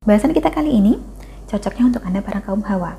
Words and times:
Bahasan 0.00 0.32
kita 0.32 0.48
kali 0.48 0.80
ini 0.80 0.96
cocoknya 1.44 1.92
untuk 1.92 2.00
Anda 2.08 2.24
para 2.24 2.40
kaum 2.40 2.64
hawa, 2.64 2.96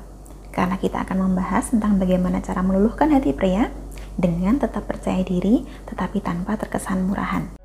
karena 0.54 0.78
kita 0.78 1.02
akan 1.02 1.26
membahas 1.26 1.74
tentang 1.74 1.98
bagaimana 1.98 2.38
cara 2.38 2.62
meluluhkan 2.62 3.10
hati 3.10 3.34
pria 3.34 3.74
dengan 4.14 4.62
tetap 4.62 4.86
percaya 4.86 5.18
diri 5.26 5.66
tetapi 5.90 6.22
tanpa 6.22 6.54
terkesan 6.54 7.02
murahan. 7.02 7.61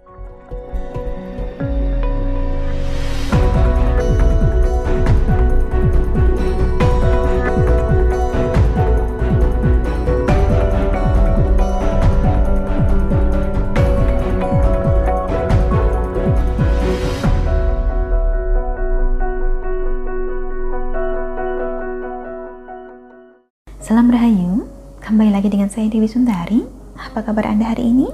Salam 23.88 24.12
Rahayu, 24.12 24.68
kembali 25.00 25.32
lagi 25.32 25.48
dengan 25.48 25.72
saya 25.72 25.88
Dewi 25.88 26.12
Sundari. 26.12 26.60
Apa 27.00 27.24
kabar 27.24 27.48
Anda 27.48 27.72
hari 27.72 27.88
ini? 27.88 28.12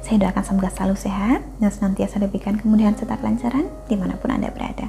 Saya 0.00 0.16
doakan 0.16 0.40
semoga 0.40 0.72
selalu 0.72 0.96
sehat 0.96 1.44
dan 1.60 1.68
senantiasa 1.68 2.24
diberikan 2.24 2.56
kemudahan 2.56 2.96
serta 2.96 3.20
kelancaran 3.20 3.68
di 3.84 4.00
mana 4.00 4.16
pun 4.16 4.32
Anda 4.32 4.48
berada. 4.48 4.88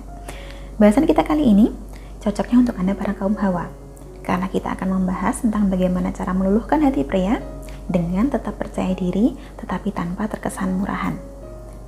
Bahasan 0.79 1.03
kita 1.03 1.27
kali 1.27 1.51
ini 1.51 1.75
cocoknya 2.23 2.63
untuk 2.63 2.79
Anda 2.79 2.95
para 2.95 3.11
kaum 3.11 3.35
hawa, 3.43 3.75
karena 4.23 4.47
kita 4.47 4.71
akan 4.71 5.03
membahas 5.03 5.43
tentang 5.43 5.67
bagaimana 5.67 6.15
cara 6.15 6.31
meluluhkan 6.31 6.79
hati 6.79 7.03
pria 7.03 7.43
dengan 7.91 8.31
tetap 8.31 8.55
percaya 8.55 8.95
diri 8.95 9.35
tetapi 9.59 9.91
tanpa 9.91 10.31
terkesan 10.31 10.79
murahan. 10.79 11.19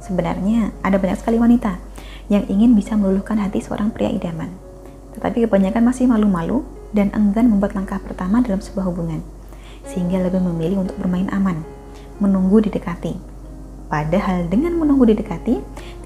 Sebenarnya 0.03 0.75
ada 0.83 0.99
banyak 0.99 1.15
sekali 1.15 1.39
wanita 1.39 1.79
yang 2.27 2.43
ingin 2.51 2.75
bisa 2.75 2.99
meluluhkan 2.99 3.39
hati 3.39 3.63
seorang 3.63 3.87
pria 3.87 4.11
idaman, 4.11 4.51
tetapi 5.15 5.47
kebanyakan 5.47 5.87
masih 5.87 6.11
malu-malu 6.11 6.67
dan 6.93 7.09
enggan 7.11 7.49
membuat 7.49 7.73
langkah 7.73 7.97
pertama 7.99 8.39
dalam 8.39 8.61
sebuah 8.61 8.87
hubungan, 8.93 9.25
sehingga 9.89 10.21
lebih 10.21 10.39
memilih 10.39 10.85
untuk 10.85 10.95
bermain 11.01 11.27
aman, 11.33 11.65
menunggu 12.21 12.61
didekati. 12.63 13.17
Padahal 13.89 14.49
dengan 14.49 14.77
menunggu 14.77 15.09
didekati, 15.09 15.59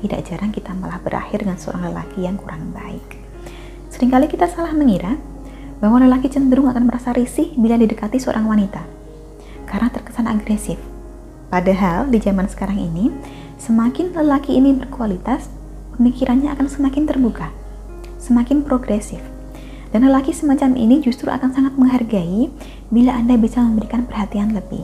tidak 0.04 0.20
jarang 0.28 0.52
kita 0.52 0.76
malah 0.76 1.00
berakhir 1.00 1.44
dengan 1.44 1.56
seorang 1.60 1.92
lelaki 1.92 2.26
yang 2.26 2.36
kurang 2.36 2.72
baik. 2.76 3.20
Seringkali 3.94 4.28
kita 4.28 4.48
salah 4.52 4.76
mengira 4.76 5.16
bahwa 5.80 6.02
lelaki 6.02 6.28
cenderung 6.28 6.68
akan 6.68 6.90
merasa 6.90 7.14
risih 7.14 7.54
bila 7.56 7.78
didekati 7.78 8.18
seorang 8.18 8.50
wanita, 8.50 8.82
karena 9.70 9.88
terkesan 9.94 10.26
agresif. 10.26 10.80
Padahal 11.48 12.12
di 12.12 12.20
zaman 12.20 12.50
sekarang 12.52 12.76
ini, 12.76 13.08
semakin 13.56 14.12
lelaki 14.12 14.58
ini 14.58 14.76
berkualitas, 14.84 15.48
pemikirannya 15.96 16.52
akan 16.52 16.68
semakin 16.68 17.08
terbuka, 17.08 17.56
semakin 18.20 18.68
progresif, 18.68 19.24
dan 19.92 20.04
lelaki 20.04 20.36
semacam 20.36 20.76
ini 20.76 21.00
justru 21.00 21.32
akan 21.32 21.56
sangat 21.56 21.74
menghargai 21.80 22.52
bila 22.92 23.16
Anda 23.16 23.40
bisa 23.40 23.64
memberikan 23.64 24.04
perhatian 24.04 24.52
lebih. 24.52 24.84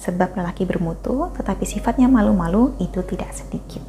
Sebab 0.00 0.34
lelaki 0.34 0.66
bermutu, 0.66 1.30
tetapi 1.36 1.62
sifatnya 1.62 2.10
malu-malu 2.10 2.74
itu 2.82 3.04
tidak 3.06 3.30
sedikit. 3.36 3.84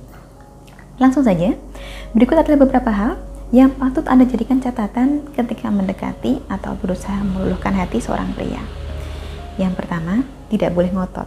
Langsung 1.02 1.26
saja, 1.26 1.58
berikut 2.14 2.38
adalah 2.38 2.60
beberapa 2.70 2.92
hal 2.94 3.18
yang 3.50 3.74
patut 3.74 4.06
Anda 4.06 4.30
jadikan 4.30 4.62
catatan 4.62 5.26
ketika 5.34 5.74
mendekati 5.74 6.44
atau 6.52 6.78
berusaha 6.78 7.18
meluluhkan 7.26 7.74
hati 7.74 7.98
seorang 7.98 8.30
pria. 8.38 8.62
Yang 9.58 9.74
pertama, 9.80 10.22
tidak 10.54 10.74
boleh 10.78 10.94
ngotot. 10.94 11.26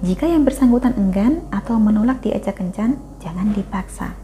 Jika 0.00 0.26
yang 0.26 0.48
bersangkutan 0.48 0.96
enggan 0.96 1.44
atau 1.52 1.76
menolak 1.76 2.24
diajak 2.24 2.56
kencan, 2.56 2.98
jangan 3.20 3.52
dipaksa. 3.52 4.16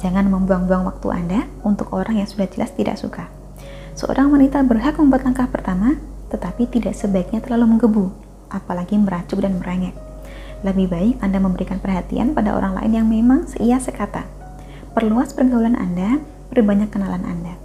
Jangan 0.00 0.24
membuang-buang 0.32 0.88
waktu 0.88 1.08
Anda 1.12 1.40
untuk 1.62 1.92
orang 1.92 2.16
yang 2.16 2.26
sudah 2.26 2.48
jelas 2.48 2.72
tidak 2.72 2.96
suka 2.96 3.41
Seorang 3.92 4.32
wanita 4.32 4.64
berhak 4.64 4.96
membuat 4.96 5.28
langkah 5.28 5.44
pertama, 5.52 6.00
tetapi 6.32 6.64
tidak 6.64 6.96
sebaiknya 6.96 7.44
terlalu 7.44 7.76
menggebu, 7.76 8.08
apalagi 8.48 8.96
meracuk 8.96 9.44
dan 9.44 9.60
merengek. 9.60 9.92
Lebih 10.64 10.88
baik 10.88 11.14
Anda 11.20 11.42
memberikan 11.42 11.76
perhatian 11.82 12.32
pada 12.32 12.56
orang 12.56 12.78
lain 12.80 12.92
yang 12.96 13.06
memang 13.10 13.50
seia 13.50 13.76
sekata. 13.76 14.24
Perluas 14.96 15.36
pergaulan 15.36 15.76
Anda, 15.76 16.24
berbanyak 16.54 16.88
kenalan 16.88 17.24
Anda. 17.26 17.58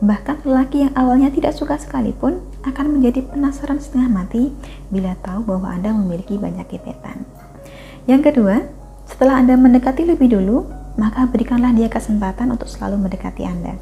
Bahkan 0.00 0.48
lelaki 0.48 0.88
yang 0.88 0.92
awalnya 0.96 1.28
tidak 1.28 1.52
suka 1.52 1.76
sekalipun 1.76 2.40
akan 2.64 2.86
menjadi 2.88 3.20
penasaran 3.20 3.78
setengah 3.78 4.08
mati 4.08 4.48
bila 4.88 5.12
tahu 5.20 5.44
bahwa 5.44 5.70
Anda 5.70 5.92
memiliki 5.92 6.40
banyak 6.40 6.66
gebetan. 6.66 7.28
Yang 8.08 8.32
kedua, 8.32 8.64
setelah 9.04 9.36
Anda 9.36 9.60
mendekati 9.60 10.08
lebih 10.08 10.32
dulu, 10.32 10.64
maka 10.96 11.28
berikanlah 11.28 11.76
dia 11.76 11.92
kesempatan 11.92 12.48
untuk 12.48 12.72
selalu 12.72 13.06
mendekati 13.06 13.44
Anda. 13.44 13.76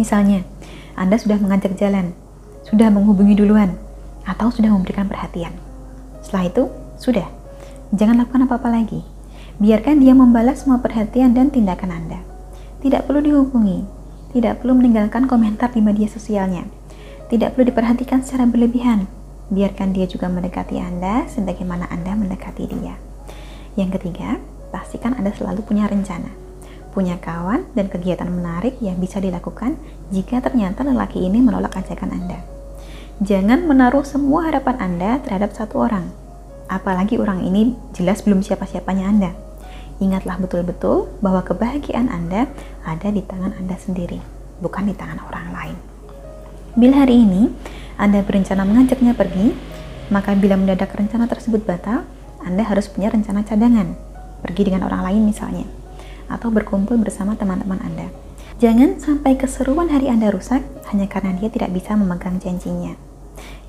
Misalnya, 0.00 0.40
anda 0.96 1.20
sudah 1.20 1.36
mengajak 1.36 1.76
jalan, 1.76 2.16
sudah 2.64 2.88
menghubungi 2.88 3.36
duluan, 3.36 3.76
atau 4.24 4.48
sudah 4.48 4.72
memberikan 4.72 5.04
perhatian. 5.04 5.52
Setelah 6.24 6.48
itu, 6.48 6.64
sudah. 6.96 7.28
Jangan 7.92 8.24
lakukan 8.24 8.48
apa-apa 8.48 8.72
lagi. 8.72 9.04
Biarkan 9.60 10.00
dia 10.00 10.16
membalas 10.16 10.64
semua 10.64 10.80
perhatian 10.80 11.36
dan 11.36 11.52
tindakan 11.52 11.92
Anda. 11.92 12.24
Tidak 12.80 13.04
perlu 13.04 13.20
dihubungi, 13.20 13.84
tidak 14.32 14.64
perlu 14.64 14.72
meninggalkan 14.72 15.28
komentar 15.28 15.68
di 15.76 15.84
media 15.84 16.08
sosialnya, 16.08 16.64
tidak 17.28 17.52
perlu 17.52 17.68
diperhatikan 17.68 18.24
secara 18.24 18.48
berlebihan. 18.48 19.04
Biarkan 19.52 19.92
dia 19.92 20.08
juga 20.08 20.32
mendekati 20.32 20.80
Anda 20.80 21.28
sebagaimana 21.28 21.92
Anda 21.92 22.16
mendekati 22.16 22.64
dia. 22.72 22.96
Yang 23.76 24.00
ketiga, 24.00 24.40
pastikan 24.72 25.12
Anda 25.14 25.30
selalu 25.36 25.60
punya 25.62 25.86
rencana 25.86 26.45
punya 26.96 27.20
kawan 27.20 27.68
dan 27.76 27.92
kegiatan 27.92 28.24
menarik 28.24 28.80
yang 28.80 28.96
bisa 28.96 29.20
dilakukan 29.20 29.76
jika 30.08 30.40
ternyata 30.40 30.80
lelaki 30.80 31.20
ini 31.20 31.44
menolak 31.44 31.76
ajakan 31.76 32.08
Anda. 32.08 32.40
Jangan 33.20 33.68
menaruh 33.68 34.00
semua 34.08 34.48
harapan 34.48 34.80
Anda 34.80 35.20
terhadap 35.20 35.52
satu 35.52 35.84
orang, 35.84 36.08
apalagi 36.72 37.20
orang 37.20 37.44
ini 37.44 37.76
jelas 37.92 38.24
belum 38.24 38.40
siapa-siapanya 38.40 39.12
Anda. 39.12 39.30
Ingatlah 40.00 40.40
betul-betul 40.40 41.12
bahwa 41.20 41.44
kebahagiaan 41.44 42.08
Anda 42.08 42.48
ada 42.88 43.08
di 43.12 43.20
tangan 43.20 43.52
Anda 43.60 43.76
sendiri, 43.76 44.16
bukan 44.64 44.88
di 44.88 44.96
tangan 44.96 45.20
orang 45.28 45.52
lain. 45.52 45.76
Bila 46.80 47.04
hari 47.04 47.20
ini 47.28 47.52
Anda 48.00 48.24
berencana 48.24 48.64
mengajaknya 48.64 49.12
pergi, 49.12 49.52
maka 50.08 50.32
bila 50.32 50.56
mendadak 50.56 50.96
rencana 50.96 51.28
tersebut 51.28 51.60
batal, 51.60 52.08
Anda 52.40 52.64
harus 52.64 52.88
punya 52.88 53.12
rencana 53.12 53.44
cadangan, 53.44 53.96
pergi 54.40 54.72
dengan 54.72 54.88
orang 54.88 55.12
lain 55.12 55.24
misalnya 55.28 55.85
atau 56.26 56.50
berkumpul 56.50 56.98
bersama 56.98 57.34
teman-teman 57.34 57.78
Anda. 57.82 58.08
Jangan 58.56 58.96
sampai 58.96 59.36
keseruan 59.36 59.92
hari 59.92 60.08
Anda 60.08 60.32
rusak 60.32 60.64
hanya 60.88 61.04
karena 61.06 61.36
dia 61.36 61.52
tidak 61.52 61.76
bisa 61.76 61.92
memegang 61.92 62.40
janjinya. 62.40 62.96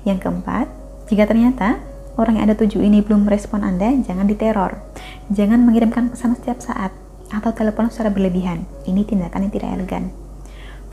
Yang 0.08 0.24
keempat, 0.24 0.66
jika 1.12 1.28
ternyata 1.28 1.76
orang 2.16 2.40
yang 2.40 2.48
Anda 2.48 2.56
tuju 2.56 2.80
ini 2.80 3.04
belum 3.04 3.28
merespon 3.28 3.60
Anda, 3.60 3.92
jangan 4.00 4.24
diteror. 4.24 4.80
Jangan 5.28 5.60
mengirimkan 5.60 6.08
pesan 6.08 6.40
setiap 6.40 6.64
saat 6.64 6.90
atau 7.28 7.52
telepon 7.52 7.92
secara 7.92 8.08
berlebihan. 8.08 8.64
Ini 8.88 9.04
tindakan 9.04 9.48
yang 9.48 9.52
tidak 9.52 9.70
elegan. 9.76 10.08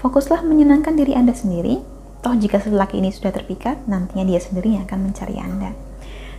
Fokuslah 0.04 0.44
menyenangkan 0.44 0.94
diri 1.00 1.16
Anda 1.16 1.32
sendiri, 1.32 1.80
toh 2.20 2.36
jika 2.36 2.60
lelaki 2.68 3.00
ini 3.00 3.16
sudah 3.16 3.32
terpikat, 3.32 3.88
nantinya 3.88 4.28
dia 4.28 4.44
sendiri 4.44 4.76
yang 4.76 4.84
akan 4.86 5.10
mencari 5.10 5.40
Anda. 5.40 5.72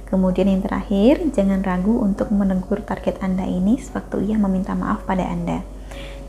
Kemudian 0.06 0.47
yang 0.47 0.62
terakhir, 0.62 1.19
jangan 1.34 1.67
ragu 1.67 1.99
untuk 1.99 2.31
menegur 2.31 2.78
target 2.87 3.19
Anda 3.19 3.43
ini 3.43 3.75
sewaktu 3.83 4.31
ia 4.31 4.39
meminta 4.39 4.71
maaf 4.78 5.03
pada 5.03 5.27
Anda. 5.27 5.67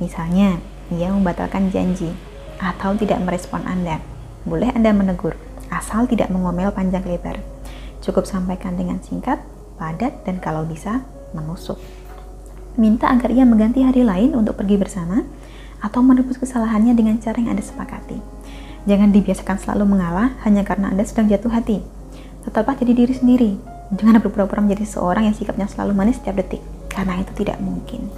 Misalnya, 0.02 0.58
ia 0.90 1.14
membatalkan 1.14 1.70
janji 1.70 2.10
atau 2.58 2.98
tidak 2.98 3.22
merespon 3.22 3.62
Anda. 3.70 4.02
Boleh 4.50 4.74
Anda 4.74 4.98
menegur, 4.98 5.38
asal 5.70 6.10
tidak 6.10 6.34
mengomel 6.34 6.74
panjang 6.74 7.06
lebar. 7.06 7.38
Cukup 8.02 8.26
sampaikan 8.26 8.74
dengan 8.74 8.98
singkat, 9.06 9.46
padat, 9.78 10.26
dan 10.26 10.42
kalau 10.42 10.66
bisa, 10.66 11.06
menusuk. 11.38 11.78
Minta 12.82 13.14
agar 13.14 13.30
ia 13.30 13.46
mengganti 13.46 13.86
hari 13.86 14.02
lain 14.02 14.34
untuk 14.34 14.58
pergi 14.58 14.82
bersama 14.82 15.22
atau 15.86 16.02
menebus 16.02 16.42
kesalahannya 16.42 16.98
dengan 16.98 17.22
cara 17.22 17.38
yang 17.38 17.54
Anda 17.54 17.62
sepakati. 17.62 18.18
Jangan 18.90 19.14
dibiasakan 19.14 19.62
selalu 19.62 19.86
mengalah 19.86 20.34
hanya 20.50 20.66
karena 20.66 20.90
Anda 20.90 21.06
sedang 21.06 21.30
jatuh 21.30 21.54
hati 21.54 21.78
tetaplah 22.48 22.80
jadi 22.80 22.96
diri 22.96 23.12
sendiri. 23.12 23.52
Jangan 23.94 24.20
berpura-pura 24.20 24.60
menjadi 24.60 24.84
seorang 24.84 25.32
yang 25.32 25.36
sikapnya 25.36 25.68
selalu 25.72 25.96
manis 25.96 26.20
setiap 26.20 26.36
detik, 26.36 26.60
karena 26.92 27.24
itu 27.24 27.32
tidak 27.40 27.64
mungkin. 27.64 28.12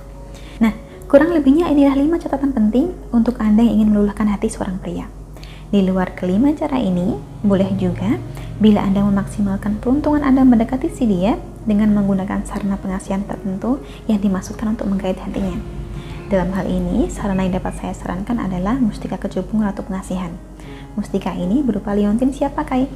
Nah, 0.58 0.74
kurang 1.06 1.30
lebihnya 1.30 1.70
inilah 1.70 1.94
lima 1.94 2.18
catatan 2.18 2.54
penting 2.54 2.90
untuk 3.14 3.38
Anda 3.38 3.62
yang 3.62 3.86
ingin 3.86 3.90
meluluhkan 3.94 4.26
hati 4.34 4.50
seorang 4.50 4.82
pria. 4.82 5.06
Di 5.70 5.86
luar 5.86 6.18
kelima 6.18 6.50
cara 6.58 6.82
ini, 6.82 7.14
boleh 7.46 7.70
juga 7.78 8.18
bila 8.58 8.82
Anda 8.82 9.06
memaksimalkan 9.06 9.78
peruntungan 9.78 10.26
Anda 10.26 10.42
mendekati 10.42 10.90
si 10.90 11.06
dia 11.06 11.38
dengan 11.70 11.94
menggunakan 11.94 12.50
sarana 12.50 12.82
pengasihan 12.82 13.22
tertentu 13.22 13.78
yang 14.10 14.18
dimaksudkan 14.18 14.74
untuk 14.74 14.90
menggait 14.90 15.22
hatinya. 15.22 15.54
Dalam 16.30 16.50
hal 16.58 16.66
ini, 16.66 17.10
sarana 17.14 17.46
yang 17.46 17.62
dapat 17.62 17.78
saya 17.78 17.94
sarankan 17.94 18.42
adalah 18.42 18.78
mustika 18.82 19.22
kecubung 19.22 19.62
atau 19.62 19.86
pengasihan. 19.86 20.34
Mustika 20.98 21.38
ini 21.38 21.62
berupa 21.62 21.94
liontin 21.94 22.34
siap 22.34 22.58
pakai, 22.58 22.90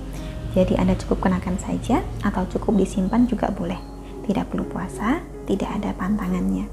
jadi 0.54 0.78
Anda 0.78 0.94
cukup 0.98 1.26
kenakan 1.26 1.58
saja 1.58 2.06
atau 2.22 2.46
cukup 2.46 2.78
disimpan 2.78 3.26
juga 3.26 3.50
boleh. 3.50 3.78
Tidak 4.24 4.48
perlu 4.48 4.64
puasa, 4.70 5.20
tidak 5.50 5.70
ada 5.82 5.92
pantangannya. 5.98 6.70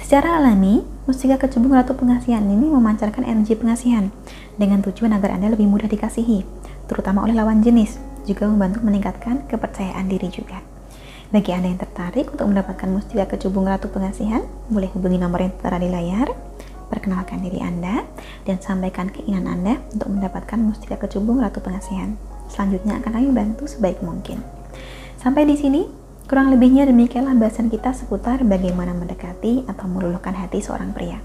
Secara 0.00 0.40
alami, 0.40 0.82
mustika 1.04 1.36
kecubung 1.36 1.76
Ratu 1.76 1.92
Pengasihan 1.94 2.42
ini 2.42 2.66
memancarkan 2.72 3.22
energi 3.22 3.54
pengasihan 3.54 4.08
dengan 4.56 4.80
tujuan 4.82 5.12
agar 5.14 5.36
Anda 5.36 5.52
lebih 5.52 5.68
mudah 5.68 5.86
dikasihi, 5.86 6.42
terutama 6.88 7.22
oleh 7.22 7.36
lawan 7.36 7.60
jenis, 7.60 8.00
juga 8.24 8.48
membantu 8.48 8.80
meningkatkan 8.82 9.46
kepercayaan 9.46 10.08
diri 10.08 10.32
juga. 10.32 10.64
Bagi 11.30 11.54
Anda 11.54 11.70
yang 11.70 11.78
tertarik 11.78 12.26
untuk 12.34 12.50
mendapatkan 12.50 12.90
mustika 12.90 13.28
kecubung 13.30 13.68
Ratu 13.68 13.86
Pengasihan, 13.86 14.42
boleh 14.66 14.90
hubungi 14.96 15.20
nomor 15.20 15.46
yang 15.46 15.54
tertera 15.54 15.78
di 15.78 15.86
layar, 15.92 16.26
perkenalkan 16.90 17.38
diri 17.46 17.62
Anda, 17.62 18.02
dan 18.42 18.58
sampaikan 18.58 19.14
keinginan 19.14 19.46
Anda 19.46 19.78
untuk 19.94 20.10
mendapatkan 20.10 20.58
mustika 20.58 20.98
kecubung 20.98 21.38
Ratu 21.38 21.62
Pengasihan. 21.62 22.18
Selanjutnya 22.50 22.98
akan 22.98 23.10
kami 23.14 23.28
bantu 23.30 23.70
sebaik 23.70 24.02
mungkin. 24.02 24.42
Sampai 25.16 25.46
di 25.46 25.54
sini, 25.54 25.86
kurang 26.26 26.50
lebihnya 26.50 26.84
demikianlah 26.90 27.38
bahasan 27.38 27.70
kita 27.70 27.94
seputar 27.94 28.42
bagaimana 28.42 28.90
mendekati 28.92 29.64
atau 29.70 29.86
meluluhkan 29.86 30.34
hati 30.34 30.58
seorang 30.58 30.90
pria. 30.90 31.22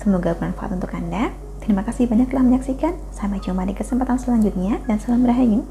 Semoga 0.00 0.32
bermanfaat 0.34 0.72
untuk 0.74 0.90
Anda. 0.96 1.30
Terima 1.64 1.84
kasih 1.84 2.08
banyak 2.08 2.28
telah 2.32 2.44
menyaksikan. 2.44 2.96
Sampai 3.12 3.40
jumpa 3.40 3.64
di 3.64 3.72
kesempatan 3.76 4.20
selanjutnya 4.20 4.80
dan 4.84 5.00
salam 5.00 5.24
rahayu. 5.24 5.64